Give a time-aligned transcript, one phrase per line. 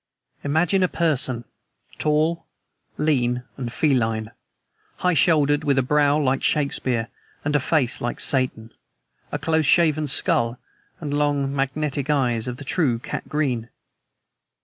[0.43, 1.45] "Imagine a person,
[1.99, 2.47] tall,
[2.97, 4.31] lean and feline,
[4.95, 7.09] high shouldered, with a brow like Shakespeare
[7.45, 8.71] and a face like Satan,
[9.31, 10.57] a close shaven skull,
[10.99, 13.69] and long, magnetic eyes of the true cat green.